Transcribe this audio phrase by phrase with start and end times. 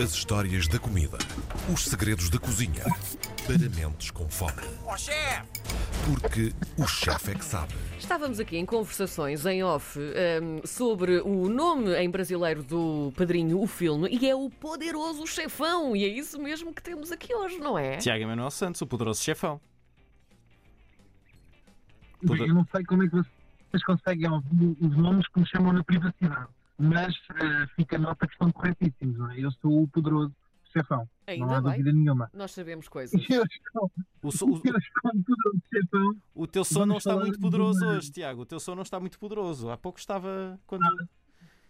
[0.00, 1.18] As histórias da comida.
[1.74, 2.84] Os segredos da cozinha.
[3.44, 4.62] Para mentes com fome.
[4.86, 5.42] Ó chefe!
[6.06, 7.74] Porque o chefe é que sabe.
[7.98, 13.66] Estávamos aqui em conversações em off ehm, sobre o nome em brasileiro do Padrinho, o
[13.66, 15.96] filme, e é o Poderoso Chefão.
[15.96, 17.96] E é isso mesmo que temos aqui hoje, não é?
[17.96, 19.60] Tiago Emanuel Santos, o poderoso chefão.
[22.22, 25.72] Bem, eu não sei como é que vocês conseguem ouvir os nomes que me chamam
[25.72, 26.48] na privacidade,
[26.78, 29.38] mas eh, fica a nota que estão corretíssimos, não é?
[29.40, 30.32] Eu sou o poderoso
[30.72, 31.72] chefão, Ainda não há bem.
[31.72, 32.30] dúvida nenhuma.
[32.34, 33.12] Nós sabemos coisas.
[33.30, 33.90] Eu estou,
[34.22, 36.14] O, so- o- eu estou poderoso chefão.
[36.34, 38.42] o teu som Vamos não está muito de poderoso uma- hoje, Tiago.
[38.42, 39.70] O teu som não está muito poderoso.
[39.70, 40.82] Há pouco estava quando.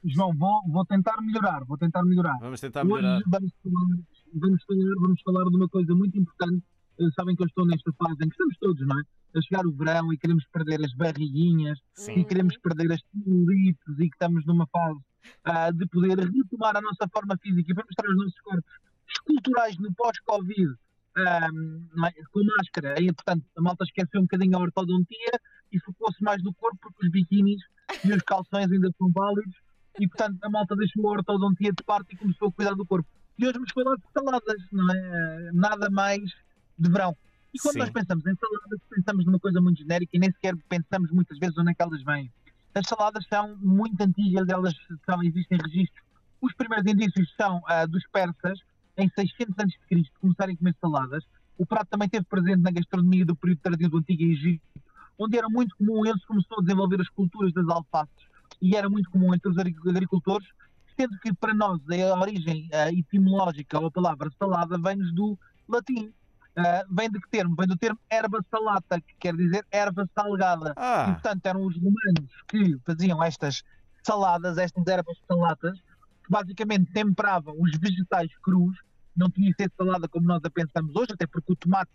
[0.05, 2.39] João, vou, vou tentar melhorar, vou tentar melhorar.
[2.41, 3.17] Vamos tentar melhorar.
[3.17, 3.99] Hoje vamos falar,
[4.35, 6.63] vamos, falar, vamos falar de uma coisa muito importante.
[7.01, 9.03] Eh, Sabem que eu estou nesta fase em que estamos todos, não é?
[9.35, 12.21] A chegar o verão e queremos perder as barriguinhas Sim.
[12.21, 15.01] e queremos perder as celulites e que estamos numa fase
[15.45, 18.73] ah, de poder retomar a nossa forma física e para mostrar os nossos corpos
[19.07, 20.75] esculturais no pós-Covid
[21.17, 22.13] ah, não é?
[22.31, 23.01] com máscara.
[23.01, 25.41] E, portanto, a malta esqueceu um bocadinho a ortodontia
[25.73, 27.63] e focou-se mais no corpo porque os biquínis
[28.05, 29.57] e os calções ainda são válidos
[29.99, 33.09] e, portanto, a malta deixou a ortodontia de parte e começou a cuidar do corpo.
[33.39, 35.51] E hoje vamos falar de saladas, não é?
[35.53, 36.23] Nada mais
[36.79, 37.17] de verão.
[37.55, 37.79] E quando Sim.
[37.81, 41.57] nós pensamos em saladas, pensamos numa coisa muito genérica e nem sequer pensamos muitas vezes
[41.57, 42.31] onde é que elas vêm.
[42.75, 44.75] As saladas são muito antigas, elas
[45.07, 46.03] são, existem registros.
[46.41, 48.61] Os primeiros indícios são ah, dos persas,
[48.97, 51.25] em 600 a.C., começarem a comer saladas.
[51.57, 54.63] O prato também esteve presente na gastronomia do período tardio do Antigo Egito,
[55.19, 58.29] onde era muito comum, ele começou a desenvolver as culturas das alfaces
[58.63, 60.47] e era muito comum entre os agri- agricultores,
[60.97, 65.37] sendo que para nós a origem ah, etimológica ou a palavra salada vem-nos do
[65.69, 66.13] latim.
[66.59, 67.55] Ah, vem de que termo?
[67.57, 70.71] Vem do termo erva salata, que quer dizer erva salgada.
[70.71, 73.63] E, Ah, portanto, eram os romanos que faziam estas
[74.05, 78.77] saladas, estas ervas salatas, que basicamente temperavam os vegetais crus,
[79.17, 81.91] não tinha que ser salada como nós a pensamos hoje, até porque o tomate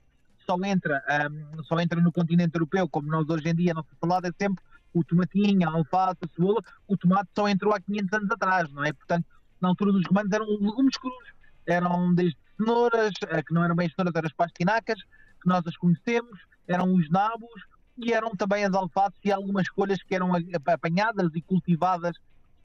[0.45, 3.95] só entra, ahm, só entra no continente europeu, como nós hoje em dia, a nossa
[3.99, 8.13] salada é sempre o tomatinho, a alface, a cebola, o tomate só entrou há 500
[8.13, 8.93] anos atrás, não é?
[8.93, 9.25] Portanto,
[9.59, 11.33] na altura dos romanos eram legumes crus,
[11.65, 15.01] eram desde cenouras, eh, que não eram bem cenouras, eram as pastinacas,
[15.41, 17.61] que nós as conhecemos, eram os nabos,
[17.97, 20.31] e eram também as alfaces e algumas folhas que eram
[20.65, 22.17] apanhadas e cultivadas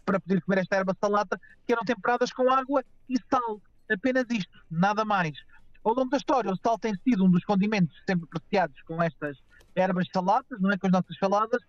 [0.04, 3.60] para poder comer esta erva salata, que eram temperadas com água e sal.
[3.90, 5.36] Apenas isto, nada mais.
[5.84, 9.36] Ao longo da história, o sal tem sido um dos condimentos sempre apreciados com estas
[9.74, 10.78] ervas salatas, não é?
[10.78, 11.62] Com as nossas saladas,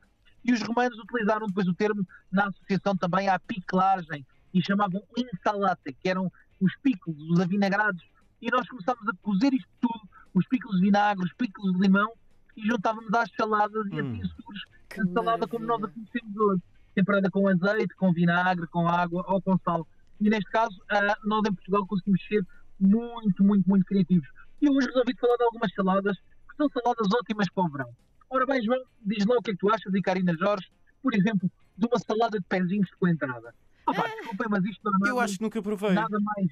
[0.43, 5.91] e os romanos utilizaram depois o termo na associação também à piclagem e chamavam insalata,
[5.91, 6.31] que eram
[6.61, 8.03] os picos, os avinagrados,
[8.41, 10.01] e nós começámos a cozer isto tudo,
[10.33, 12.11] os picos de vinagre, os picos de limão,
[12.55, 14.11] e juntávamos às saladas e Hum.
[14.11, 16.07] assim surge Que a salada como nós a maravilha.
[16.11, 16.61] conhecemos hoje,
[16.95, 19.87] temperada com azeite, com vinagre, com água ou com sal.
[20.19, 22.45] E neste caso, ah, nós em Portugal conseguimos ser
[22.79, 24.27] muito, muito, muito criativos.
[24.61, 27.89] E hoje resolvi falar de algumas saladas que são saladas ótimas para o verão.
[28.29, 30.67] Ora bem, João, diz lá o que é que tu achas, e Karina Jorge,
[31.01, 33.53] por exemplo, de uma salada de pezinhos de coentrada.
[33.93, 35.91] Pá, desculpem, mas isto não é nada, eu acho que nunca provei.
[35.93, 36.47] nada mais.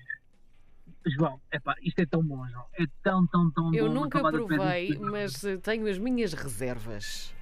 [1.06, 2.66] João, epá, isto é tão bom, João.
[2.74, 3.92] É tão, tão, tão Eu bom.
[3.94, 7.34] uma nunca provei, mas eh, tenho as minhas reservas.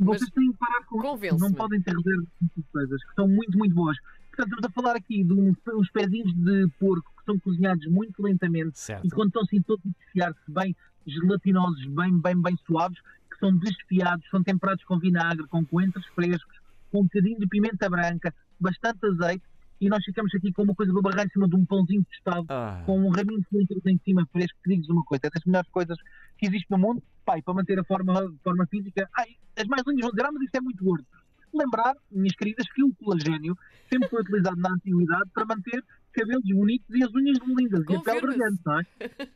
[0.00, 1.06] Vocês têm que parar com isso.
[1.08, 1.40] convence-me.
[1.40, 3.96] Não podem ter reservas de coisas que são muito, muito boas.
[4.30, 8.20] Portanto, estamos a falar aqui de uns, uns pezinhos de porco que são cozinhados muito
[8.22, 9.06] lentamente Certo.
[9.06, 10.74] e quando estão assim todos desfiar-se bem
[11.06, 12.98] gelatinosos, bem, bem, bem suaves,
[13.30, 16.56] que são desfiados, são temperados com vinagre, com coentros frescos,
[16.90, 19.44] com um bocadinho de pimenta branca, bastante azeite
[19.80, 22.46] e nós ficamos aqui com uma coisa para barrar em cima de um pãozinho tostado
[22.48, 25.44] Ah, com um raminho de coentros em cima fresco, que digo-vos uma coisa, é das
[25.44, 25.98] melhores coisas
[26.38, 29.08] que existe no mundo, pai, para manter a forma, forma física.
[29.16, 31.04] Ai, as mais unhas vão dizer, ah, mas isso é muito gordo.
[31.52, 33.56] Lembrar, minhas queridas, que o colagênio
[33.90, 35.82] sempre foi utilizado na antiguidade para manter
[36.16, 38.86] cabelos bonitos e as unhas lindas e a pele brilhante, não é?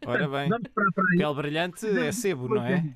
[0.06, 0.48] ora bem.
[0.48, 1.18] Vamos para, para aí.
[1.18, 2.82] Pele brilhante é sebo, não é?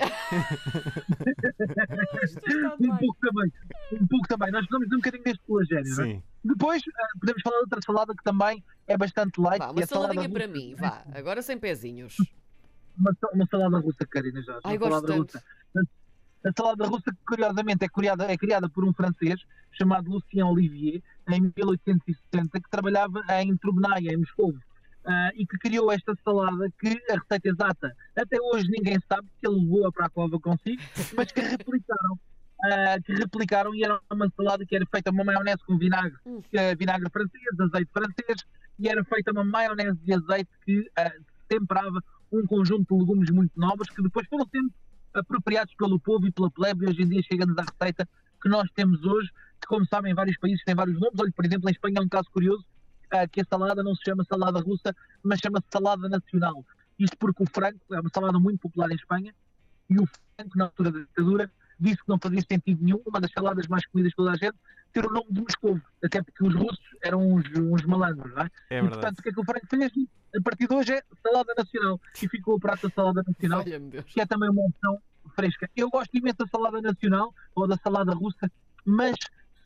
[2.81, 3.53] Um pouco também,
[3.93, 4.51] um pouco também.
[4.51, 6.07] Nós precisamos de um bocadinho deste colagênio, não é?
[6.07, 6.23] Sim.
[6.45, 9.59] Depois, ah, podemos falar de outra salada que também é bastante light.
[9.59, 11.05] Vá, que é uma a salada saladinha para mim, vá.
[11.15, 12.17] Agora sem pezinhos.
[12.99, 14.61] uma, uma salada russa, Karina Jorge.
[14.65, 15.35] Ai, uma gosto salada tanto.
[15.35, 15.45] russa.
[16.45, 19.41] A salada russa, que curiosamente é criada, é criada por um francês
[19.73, 24.55] chamado Lucien Olivier, em 1860, que trabalhava em Trubnaia, em Moscou.
[25.07, 29.47] ah, e que criou esta salada que a receita exata até hoje ninguém sabe que
[29.47, 30.83] ele levou-a para a cova consigo,
[31.17, 32.19] mas que replicaram.
[32.65, 36.19] ah, que replicaram e era uma salada que era feita uma maionese com vinagre,
[36.53, 38.45] eh, vinagre francês, azeite francês,
[38.79, 41.13] e era feita uma maionese de azeite que ah,
[41.49, 44.71] temperava um conjunto de legumes muito nobres que depois foram sendo
[45.15, 48.09] apropriados pelo povo e pela plebe e hoje em dia chega-nos à receita
[48.43, 49.31] que nós temos hoje,
[49.61, 51.19] que como sabem em vários países tem vários nomes.
[51.19, 52.65] Olha, por exemplo, em Espanha é um caso curioso,
[53.11, 56.65] ah, que a salada não se chama salada russa, mas chama-se salada nacional.
[56.99, 59.35] Isto porque o frango é uma salada muito popular em Espanha
[59.89, 63.31] e o frango, na altura da ditadura, disse que não fazia sentido nenhum, uma das
[63.33, 64.57] saladas mais comidas por toda a gente,
[64.93, 68.51] ter o nome de Moscovo, até porque os russos eram uns, uns malandros, não é?
[68.71, 68.91] É e, verdade.
[68.91, 69.93] portanto, o que é que o frango fez?
[70.37, 72.01] A partir de hoje é salada nacional.
[72.23, 74.99] E ficou o prato da salada nacional que é também uma opção
[75.35, 75.69] fresca.
[75.77, 78.51] Eu gosto imenso da salada nacional ou da salada russa,
[78.85, 79.17] mas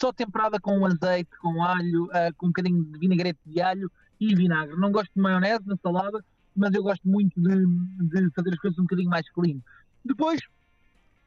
[0.00, 3.90] só temperada com azeite, com alho, ah, com um bocadinho de vinagrete de alho
[4.20, 4.76] e vinagre.
[4.76, 6.24] Não gosto de maionese na salada,
[6.54, 7.66] mas eu gosto muito de,
[8.08, 9.58] de fazer as coisas um bocadinho mais clean.
[10.04, 10.40] Depois,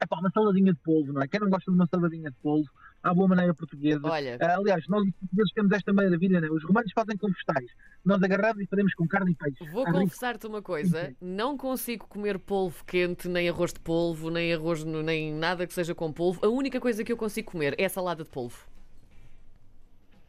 [0.01, 1.27] epá, uma saladinha de polvo, não é?
[1.27, 2.69] Quem não gosta de uma saladinha de polvo,
[3.03, 4.01] à boa maneira portuguesa.
[4.03, 6.51] Olha, Ah, aliás, nós os portugueses temos esta maravilha, não é?
[6.51, 7.69] Os romanos fazem com vegetais.
[8.03, 9.63] Nós agarramos e fazemos com carne e peixe.
[9.71, 9.99] vou rico.
[9.99, 15.33] confessar-te uma coisa: não consigo comer polvo quente, nem arroz de polvo, nem arroz, nem
[15.33, 16.43] nada que seja com polvo.
[16.45, 18.57] A única coisa que eu consigo comer é salada de polvo.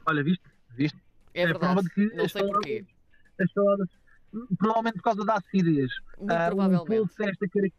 [0.07, 0.43] Olha, viste?
[0.77, 0.99] Viste?
[1.35, 2.15] É prova verdade.
[2.17, 2.85] Não sei porquê.
[3.41, 3.89] as saladas,
[4.59, 5.91] provavelmente por causa da acidez.
[6.19, 6.87] Muito o provavelmente.
[6.87, 7.75] polvo tem esta, carac-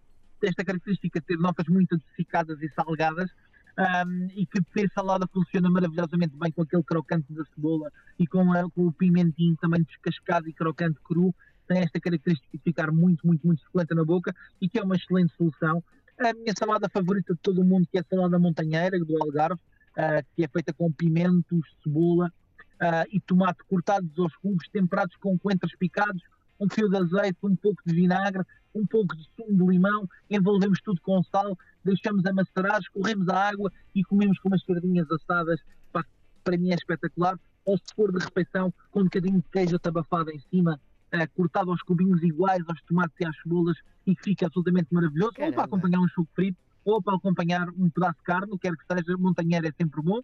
[0.47, 3.29] esta característica de ter notas muito adocicadas e salgadas
[3.77, 8.51] ahm, e que ter salada funciona maravilhosamente bem com aquele crocante da cebola e com,
[8.53, 11.33] a- com o pimentinho também descascado e crocante cru.
[11.67, 14.95] Tem esta característica de ficar muito, muito, muito suculenta na boca e que é uma
[14.95, 15.83] excelente solução.
[16.19, 19.59] A minha salada favorita de todo o mundo que é a salada montanheira do Algarve,
[19.97, 22.31] ah, que é feita com pimentos, cebola,
[22.79, 26.21] ah, e tomate cortados aos cubos, temperados com coentros picados,
[26.63, 28.43] um fio de azeite, um pouco de vinagre,
[28.73, 33.49] um pouco de sumo de limão, envolvemos tudo com sal, deixamos a macerar, escorremos a
[33.49, 35.59] água e comemos com umas sardinhas assadas.
[35.91, 36.03] Pá,
[36.43, 37.37] para mim é espetacular.
[37.65, 40.79] Ou se for de refeição, com um bocadinho de queijo atabafado em cima,
[41.11, 45.31] ah, cortado aos cubinhos iguais aos tomates e às cebolas e que fica absolutamente maravilhoso.
[45.31, 45.55] Ou Caramba.
[45.55, 49.17] para acompanhar um suco frito, ou para acompanhar um pedaço de carne, quer que seja,
[49.17, 50.21] montanheiro é sempre bom.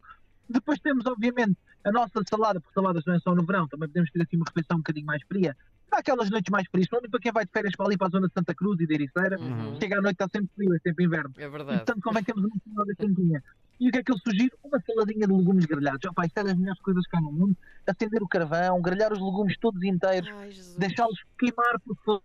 [0.49, 4.11] Depois temos, obviamente, a nossa salada, porque saladas não é só no verão, também podemos
[4.11, 5.55] ter assim uma refeição um bocadinho mais fria.
[5.91, 8.09] Há aquelas noites mais frias, principalmente para quem vai de férias para ali para a
[8.11, 9.79] zona de Santa Cruz e de Ericeira, Uhum.
[9.79, 11.33] chega à noite está sempre frio, é sempre inverno.
[11.37, 11.77] É E, verdade.
[11.79, 13.43] portanto, convém termos uma salada quentinha.
[13.79, 14.57] E o que é que eu sugiro?
[14.63, 16.03] Uma saladinha de legumes grelhados.
[16.09, 17.55] Opa, isto é das melhores coisas que há no mundo.
[17.87, 20.29] Acender o carvão, grelhar os legumes todos inteiros,
[20.77, 22.21] deixá-los queimar por fora.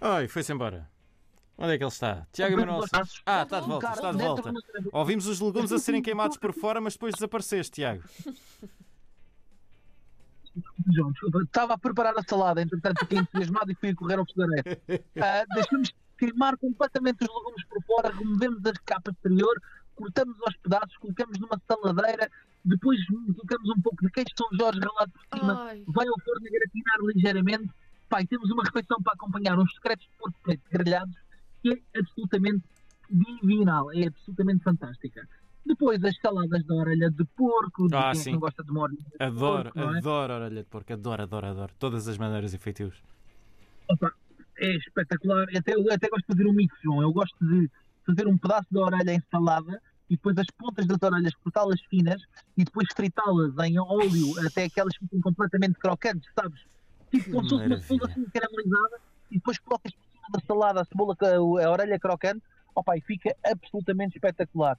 [0.00, 0.88] Oi, foi-se embora.
[1.58, 2.26] Onde é que ele está?
[2.32, 3.22] Tiago Santos.
[3.24, 4.52] Ah, está de volta, está de volta.
[4.92, 8.02] Ouvimos os legumes a serem queimados por fora, mas depois desapareceste, Tiago.
[10.92, 14.26] João, desculpa, estava a preparar a salada, entretanto fiquei entusiasmado e fui a correr ao
[14.26, 14.80] fogareiro.
[15.20, 19.60] Ah, deixamos queimar completamente os legumes por fora, removemos a capa exterior,
[19.94, 22.30] cortamos aos pedaços, colocamos numa saladeira,
[22.64, 26.20] depois colocamos um pouco de queijo de São Jorge ralado por cima, Ai, vai ao
[26.20, 27.70] forno a gratinar ligeiramente.
[28.08, 31.16] Pai, temos uma refeição para acompanhar, uns secretos de porco preto grelhados,
[31.62, 32.64] que é absolutamente
[33.10, 35.28] divinal, é absolutamente fantástica.
[35.66, 38.32] Depois as saladas de orelha de porco, de Ah, quem é sim.
[38.32, 39.98] não gosta de uma orelha de Adoro, porco, é?
[39.98, 40.92] adoro a orelha de porco.
[40.92, 41.72] Adoro, adoro, adoro.
[41.78, 43.02] Todas as maneiras e feitios.
[43.88, 44.12] Opa,
[44.58, 45.46] é espetacular.
[45.56, 47.02] Até, eu até gosto de fazer um mix, João.
[47.02, 47.68] Eu gosto de
[48.06, 52.22] fazer um pedaço da orelha em salada e depois as pontas das orelhas cortá-las finas
[52.56, 56.60] e depois fritá-las em óleo até que elas fiquem completamente crocantes, sabes?
[57.10, 59.00] Tipo como se fosse uma cebola assim caramelizada
[59.32, 62.42] e depois colocas por cima da salada a cebola, a, a orelha crocante.
[62.72, 64.78] Opa, e fica absolutamente espetacular.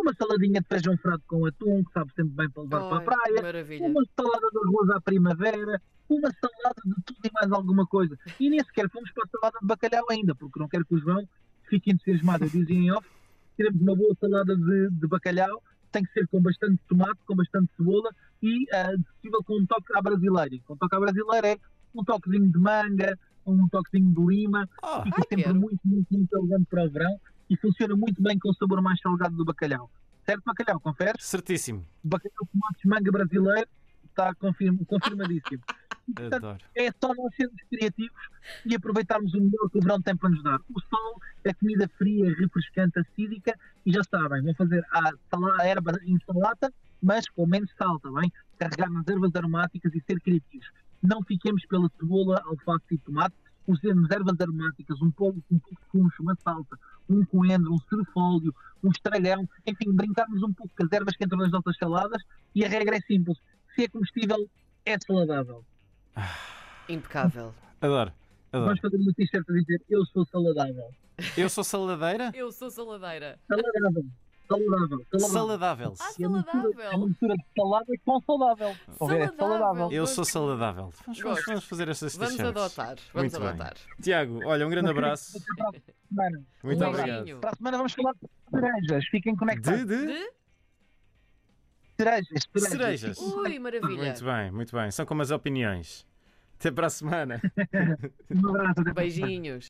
[0.00, 2.98] Uma saladinha de feijão frado com atum, que sabe sempre bem para levar para a
[2.98, 3.86] ai, praia maravilha.
[3.86, 8.16] uma salada de arroz à primavera, uma salada de tudo e mais alguma coisa.
[8.38, 10.98] E nem sequer fomos para a salada de bacalhau ainda, porque não quero que o
[10.98, 11.28] João
[11.68, 12.44] fique entusiasmado.
[12.44, 13.06] Eu dizia em off,
[13.56, 17.68] teremos uma boa salada de, de bacalhau, tem que ser com bastante tomate, com bastante
[17.76, 18.10] cebola
[18.42, 20.54] e, ah, se possível, com um toque à brasileira.
[20.54, 21.58] E Com um toque à brasileira é
[21.94, 25.54] um toquezinho de manga, um toquezinho de lima, Ah, fica sempre quero.
[25.56, 29.00] muito, muito, muito elegante para o verão e funciona muito bem com o sabor mais
[29.00, 29.90] salgado do bacalhau.
[30.24, 30.78] Certo, bacalhau?
[30.80, 31.24] Conferes?
[31.24, 31.86] certíssimo.
[32.04, 33.68] bacalhau com tomates manga brasileiro
[34.04, 35.62] está confirm, confirmadíssimo.
[36.14, 36.58] Portanto, Adoro.
[36.74, 38.18] é só nós sermos criativos
[38.64, 40.58] e aproveitarmos o melhor que o verão tem para nos dar.
[40.74, 45.66] O sol, a comida fria, refrescante, acídica e já sabem, vão fazer a, sala- a
[45.66, 48.32] erva em salata, mas com menos sal, bem?
[48.58, 50.68] Carregar nas ervas aromáticas e ser criativos.
[51.02, 53.34] Não fiquemos pela cebola, alface e tomate,
[53.68, 58.54] usemos ervas aromáticas, um pouco, um pouco de funcho, uma salsa, um coentro, um cerfólio,
[58.82, 62.22] um estragão, enfim, brincarmos um pouco com as ervas que entram nas nossas saladas
[62.54, 63.38] e a regra é simples.
[63.74, 64.48] Se é comestível,
[64.84, 65.64] é saudável.
[66.88, 67.54] Impecável.
[67.80, 68.12] Adoro.
[68.50, 68.66] Adoro.
[68.66, 70.90] Vamos fazer uma t-shirt a dizer eu sou saudável.
[71.36, 72.32] Eu sou saladeira?
[72.34, 73.38] Eu sou saladeira.
[73.46, 74.06] Saudável.
[74.48, 75.06] Saudável.
[75.18, 75.94] Saladável.
[76.00, 77.06] Ah, É mistura- É uma saudável.
[77.08, 78.76] mistura de salada com saudável.
[78.98, 79.92] Ok, é Saudável.
[79.92, 80.92] Eu sou saladável.
[81.06, 82.96] Vamos, vamos, fazer essas Vamos adotar.
[83.12, 83.48] Vamos Muito bem.
[83.48, 83.74] adotar.
[84.00, 85.38] Tiago, olha, um grande abraço.
[86.62, 87.16] Muito Um obrigado.
[87.18, 87.38] beijinho.
[87.40, 89.04] Para a semana vamos falar de cerejas.
[89.10, 89.80] Fiquem conectados.
[89.80, 90.06] De, de?
[90.06, 90.38] De
[92.00, 92.70] Cerejas, cerejas.
[92.70, 93.18] Cerejas.
[93.18, 93.96] Ui, maravilha.
[93.96, 94.90] Muito bem, muito bem.
[94.90, 96.06] São como as opiniões.
[96.58, 97.40] Até para a semana.
[98.30, 98.94] Um abraço.
[98.94, 99.66] Beijinhos.